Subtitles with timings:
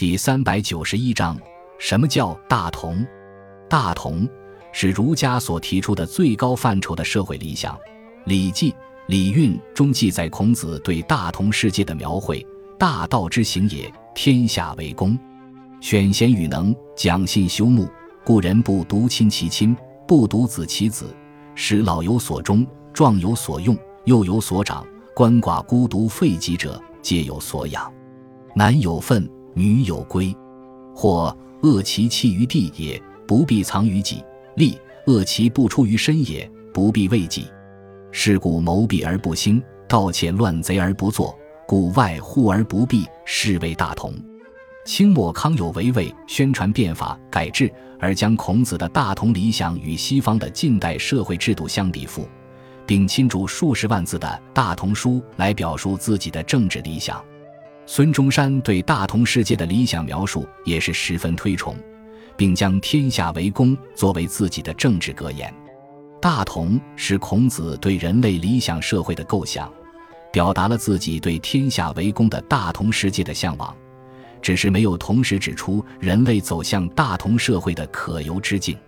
[0.00, 1.38] 第三百九十一章：
[1.78, 3.06] 什么叫大同？
[3.68, 4.26] 大同
[4.72, 7.74] 是儒家所提出的最高范畴的社会理想。
[8.24, 8.72] 《礼记·
[9.08, 12.42] 礼运》中记载孔子对大同世界的描绘
[12.80, 15.18] ：“大道之行也，天下为公。
[15.82, 17.86] 选贤与能，讲信修睦，
[18.24, 19.76] 故人不独亲其亲，
[20.08, 21.14] 不独子其子，
[21.54, 23.76] 使老有所终，壮有所用，
[24.06, 24.82] 幼有所长，
[25.14, 27.92] 鳏寡孤独废疾者，皆有所养。
[28.56, 30.34] 男有分，女有归。
[30.94, 34.16] 或恶其弃于地也，不必藏于己；
[34.56, 37.46] 利恶其不出于身也，不必为己。
[38.12, 44.12] 是故谋闭而不兴，盗窃乱贼而不作，故外户而不闭，是谓大同。
[44.84, 52.26] 清末康有为为宣传变法改制，而将孔子的大同理想与西方的近代社会制度相比附，
[52.86, 57.22] 并亲注数十万字的《大同书》来表述自己的政治理想。
[57.92, 61.74] 孙中山对大同世界的理想描述也是十分推崇，
[62.36, 65.52] 并将“天下为公”作为自己的政治格言。
[66.22, 69.68] 大同是孔子对人类理想社会的构想，
[70.32, 73.76] 表达了自己对“天下为公”的大同世界的向往，
[74.40, 78.78] 只是没有同时指出人类走向大同社会的可由之境。